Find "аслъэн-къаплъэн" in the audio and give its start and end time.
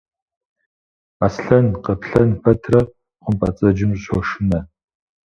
1.25-2.29